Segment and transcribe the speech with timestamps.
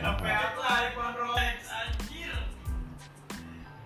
[0.00, 2.32] HP apa iPhone Rolex anjir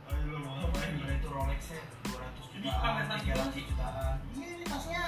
[0.06, 0.94] Ayo lu mau ngapain?
[0.94, 3.21] Gila itu Rolexnya 200 Ini jutaan, pamer tas
[3.51, 4.16] 300 jutaan.
[4.38, 5.04] Iya ini tasnya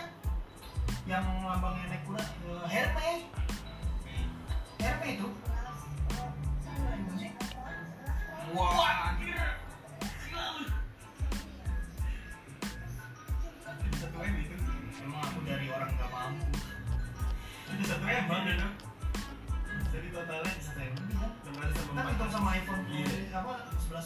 [1.07, 3.23] yang lambangnya naik kuda eh, Hermes.
[4.83, 5.29] Hermes itu.
[8.55, 9.06] wah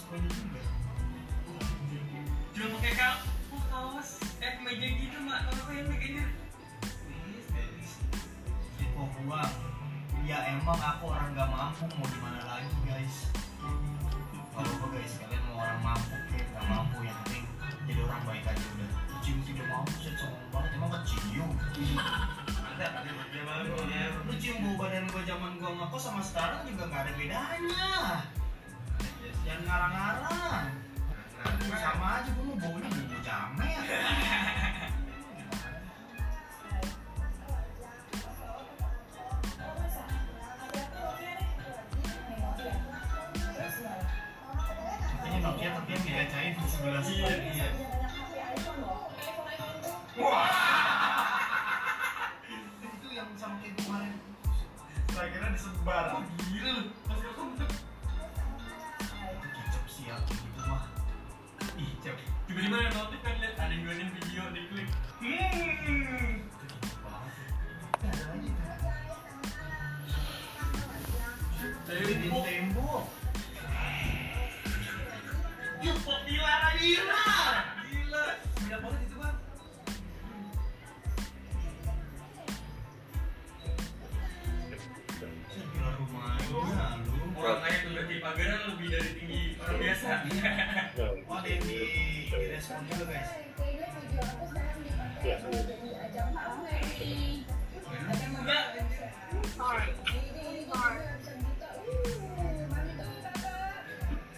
[0.01, 0.61] 11 Pro itu juga.
[2.57, 3.21] cuma pakai kaos
[3.69, 4.09] kaos
[4.41, 6.25] eh meja gitu mak kalau kayak meja
[8.81, 9.45] Info gua.
[10.25, 13.29] Ya emang aku orang nggak mampu mau gimana lagi guys.
[14.57, 17.45] Kalau gua guys kalian mau orang mampu kayak nggak mampu yang penting
[17.85, 18.91] jadi orang baik aja udah.
[19.21, 21.51] Cium tidak mampu saya sombong banget emang kecium.
[24.25, 27.89] Lu cium bau badan gua zaman gua ngekos sama sekarang juga nggak ada bedanya.
[29.51, 30.67] Jangan ngarang-ngarang.
[31.75, 33.83] Sama aja gua mau baunya bau jamet.
[45.41, 47.27] Nokia tapi yang dikacain di sebelah sini.
[47.27, 47.69] Iya.
[52.87, 54.15] Itu yang sama kayak kemarin.
[55.11, 56.23] Saya kira disebar.
[56.55, 57.00] gila lu
[60.11, 60.83] ya gitu mah.
[61.79, 62.19] ih cep
[62.51, 64.89] tiba-tiba ada notif kan lihat ada yang video di klik
[65.23, 66.35] hmm.
[71.91, 73.05] Ada lagi tembok.
[75.83, 76.91] yuk populer lagi
[89.81, 90.09] biasa
[91.01, 91.81] Oh, ada di,
[92.29, 93.31] respon juga guys.
[95.21, 95.37] Dia ya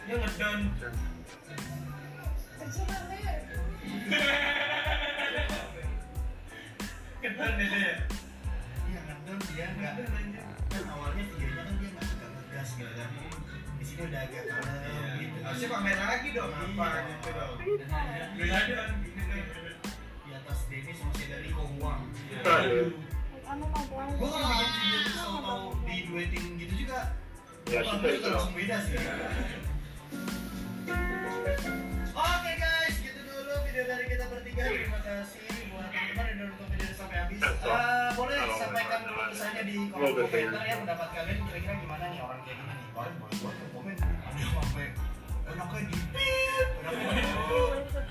[0.03, 0.17] Dia
[9.43, 9.95] dia nggak.
[10.71, 13.11] Kan awalnya kan dia nggak ngegas gitu kan.
[13.79, 15.02] Di sini udah agak kalem
[15.63, 15.71] gitu.
[15.71, 17.57] Harusnya pamer lagi dong apa gitu dong.
[18.43, 18.91] aja kan
[20.27, 22.03] Di atas Denny sama si dari buang?
[24.19, 27.01] Gue kalau bikin video tuh tahu-tahu di duetin gitu juga.
[27.71, 28.99] Ya, sudah itu langsung beda sih.
[32.13, 34.65] Oke guys, gitu dulu video dari kita bertiga.
[34.67, 37.39] Terima kasih buat teman-teman yang udah nonton video ini sampai habis.
[37.39, 42.41] Eh, boleh sampaikan dulu misalnya di kolom komentar ya pendapat kalian kira-kira gimana nih orang
[42.43, 42.87] kayak gini nih.
[42.93, 43.97] Kalian boleh buat komen.
[44.03, 44.53] Ada yang
[45.73, 45.97] enaknya di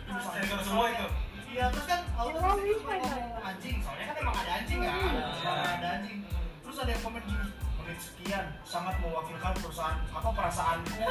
[0.02, 1.08] terus Saya kalau semua itu.
[1.52, 2.64] Iya, terus kan Oh, pasti ngomong
[3.02, 3.18] ya?
[3.44, 6.20] anjing, soalnya kan emang ada anjing kan, emang ada anjing.
[6.62, 7.46] Terus ada yang komen gini,
[7.82, 10.94] menit sekian sangat mewakilkan perusahaan apa perasaanku.
[10.96, 11.08] Ya,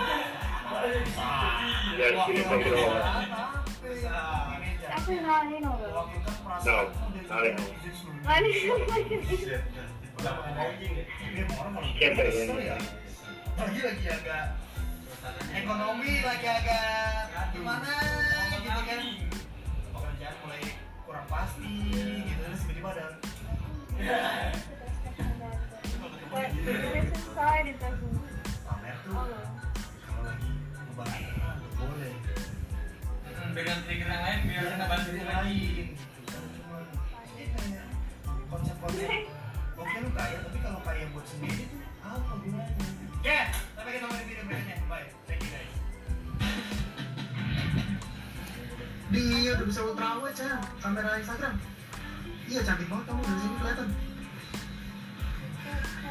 [2.15, 2.59] Mewakilkan
[6.41, 6.95] perasaanku
[10.41, 10.93] ngomong anjing,
[11.53, 12.71] orang kalau Iya, gitu iya, iya.
[12.71, 12.77] ya.
[13.61, 14.43] Lagi lagi agak
[15.91, 17.91] ekonomi lagi agak gimana
[18.63, 19.03] gitu kan?
[19.91, 20.63] Pekerjaan mulai
[21.03, 21.75] kurang pasti
[22.31, 23.07] gitu terus tiba-tiba ada
[28.63, 29.43] pamer tuh kalau
[30.23, 32.15] lagi ngebahas boleh.
[33.51, 35.59] Dengan trigger yang lain biar kita bantu yang lagi
[49.11, 50.59] dia udah bisa ultrawide Chan.
[50.79, 51.55] Kamera Instagram.
[52.51, 53.89] Iya cantik banget kamu dari sini kelihatan.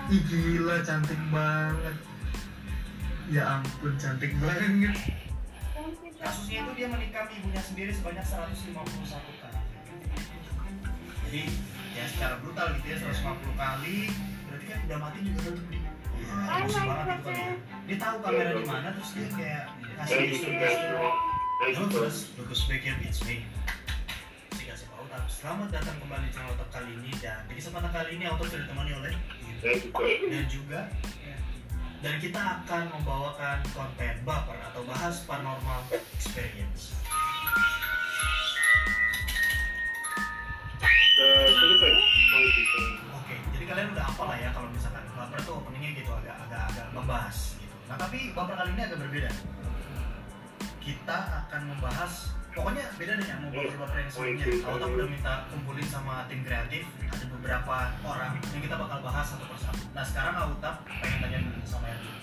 [0.10, 1.98] Ih gila cantik banget.
[3.32, 4.96] Ya ampun cantik banget.
[6.20, 8.76] Kasusnya itu dia menikam ibunya sendiri sebanyak 151
[9.16, 9.64] kali.
[11.24, 11.42] Jadi
[11.96, 14.12] ya secara brutal gitu ya 150 kali.
[14.48, 15.52] Berarti kan udah mati juga.
[15.56, 15.80] Di
[16.20, 17.54] Ya, emosi banget kali ya.
[17.88, 19.64] Dia tahu kamera di mana terus dia kayak
[20.04, 23.44] kasih instruksi dari terus, Lucas Baker It's me.
[24.56, 27.92] Si kasih tahu tapi selamat datang kembali di channel Otak kali ini Dan di kesempatan
[27.92, 29.14] kali ini Auto sudah ditemani oleh
[30.32, 30.88] dan juga
[32.00, 35.84] dan kita akan membawakan konten baper atau bahas paranormal
[36.16, 36.96] experience.
[43.20, 46.72] Oke, jadi kalian udah hafal lah ya kalau misalkan baper tuh openingnya gitu agak agak
[46.72, 47.76] agak membahas gitu.
[47.92, 49.32] Nah tapi baper kali ini agak berbeda
[50.90, 56.26] kita akan membahas pokoknya beda dengan mau baper-baper yang sebelumnya Auta udah minta kumpulin sama
[56.26, 61.20] tim kreatif ada beberapa orang yang kita bakal bahas satu persatu nah sekarang Auta pengen
[61.22, 62.16] tanya dulu sama Erdin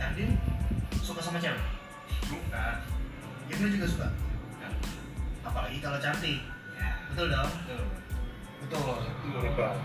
[0.00, 0.30] Erdin
[1.04, 1.60] suka sama cewek?
[2.26, 2.74] Bukan.
[3.46, 4.08] Yudin juga suka?
[5.46, 6.42] apalagi kalau cantik
[6.76, 6.92] Ya.
[7.08, 7.52] betul dong?
[7.64, 8.05] Tuh.
[8.62, 8.96] Betul.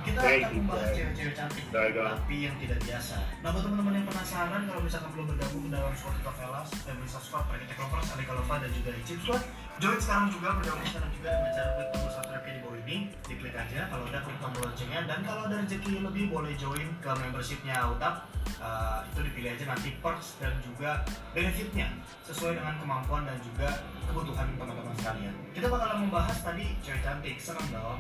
[0.08, 3.18] Kita akan membahas cewek-cewek cantik tapi yang tidak biasa.
[3.44, 7.46] Nah buat teman-teman yang penasaran kalau misalkan belum bergabung dalam Squad Favelas dan bisa Squad
[7.52, 9.44] Prakita Lovers, Alika Lova dan juga Icip Squad
[9.82, 12.98] join sekarang juga bergabung sekarang juga dengan cara klik tombol subscribe di bawah ini.
[13.26, 15.00] Diklik aja kalau udah klik tombol loncengnya.
[15.10, 18.32] Dan kalau ada rezeki lebih boleh join ke membershipnya Utap
[18.62, 21.02] Eh, itu dipilih aja nanti perks dan juga
[21.34, 21.90] benefitnya.
[22.26, 25.34] Sesuai dengan kemampuan dan juga kebutuhan teman-teman sekalian.
[25.50, 27.42] Kita bakalan membahas tadi cewek cantik.
[27.42, 27.98] Serem dong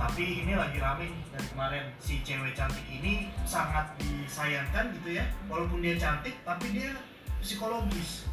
[0.00, 5.84] tapi ini lagi rame dari kemarin si cewek cantik ini sangat disayangkan gitu ya walaupun
[5.84, 6.96] dia cantik tapi dia
[7.44, 8.24] psikologis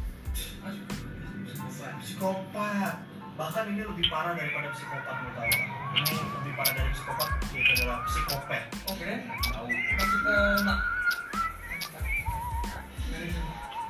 [2.00, 3.04] psikopat
[3.36, 5.68] bahkan ini lebih parah daripada psikopat menurut tahu kan?
[5.92, 9.12] ini lebih parah dari psikopat yaitu adalah psikopat Oke.
[9.52, 9.68] Tahu.
[9.68, 10.80] Masuk ke nak.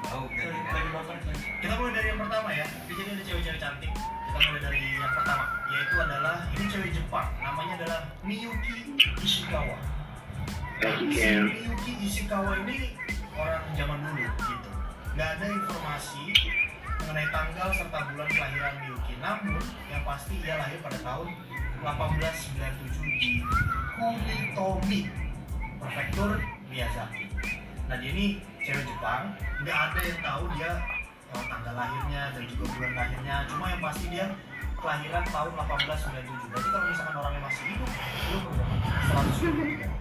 [0.03, 0.25] Tahu.
[0.35, 1.17] Dari bapak
[1.63, 5.15] kita mulai dari yang pertama ya di sini ada cewek-cewek cantik kita mulai dari yang
[5.15, 7.29] pertama yaitu adalah ini cewek Jepang.
[7.45, 9.77] Namanya adalah Miyuki Ishikawa.
[10.81, 11.25] Si.
[11.45, 12.97] Miyuki Ishikawa ini
[13.37, 14.71] orang zaman dulu gitu.
[15.13, 16.25] Nggak ada informasi
[16.99, 19.15] mengenai tanggal serta bulan kelahiran Miyuki.
[19.21, 19.63] Namun
[19.93, 21.29] yang pasti ia lahir pada tahun
[21.85, 23.31] 1897 di
[23.99, 25.01] Kumitomi
[25.79, 26.39] prefektur
[26.71, 27.27] Miyazaki.
[27.87, 28.27] Nah dia ini
[28.65, 29.33] cewek Jepang
[29.63, 30.71] nggak ada yang tahu dia
[31.35, 33.37] eh, tanggal lahirnya dan juga bulan lahirnya.
[33.51, 34.27] Cuma yang pasti dia
[34.79, 37.91] kelahiran tahun 1897 berarti kalau misalkan orangnya masih hidup
[38.31, 38.77] lu berapa?
[39.19, 39.99] 100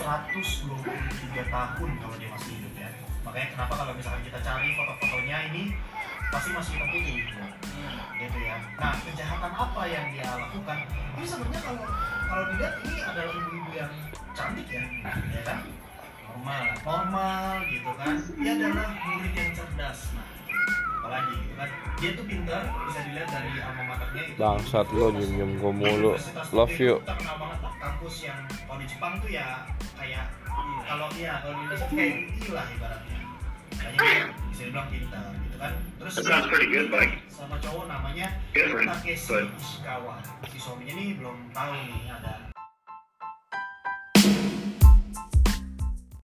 [0.00, 2.88] 123 tahun kalau dia masih hidup ya.
[3.20, 5.62] Makanya kenapa kalau misalkan kita cari foto-fotonya ini
[6.32, 7.18] pasti masih hitam putih.
[8.16, 8.56] Gitu ya.
[8.80, 10.78] Nah kejahatan apa yang dia lakukan?
[10.88, 11.84] Ini sebenarnya kalau
[12.32, 13.92] kalau dilihat ini adalah ibu-ibu yang
[14.32, 14.82] cantik ya
[15.36, 15.58] ya kan?
[16.32, 18.14] Normal normal gitu kan.
[18.40, 20.00] Dia adalah murid yang cerdas.
[20.16, 20.39] nah
[21.10, 21.54] apalagi gitu.
[21.58, 21.68] Kan
[21.98, 24.38] dia tuh pintar bisa dilihat dari alma maternya itu.
[24.38, 26.12] Bangsat lo diem-diem gue mulu.
[26.54, 26.94] Love you.
[27.02, 29.66] terkenal banget lah kampus yang kalau di Jepang tuh ya
[29.98, 30.24] kayak
[30.86, 33.18] kalau iya kalau di Indonesia kayak UI lah ibaratnya.
[33.70, 33.98] Makanya
[34.54, 35.72] bisa dibilang pintar gitu kan.
[35.98, 36.88] Terus good,
[37.26, 40.22] sama cowok namanya Takeshi Ishikawa.
[40.46, 42.49] Si suaminya nih belum tahu nih ada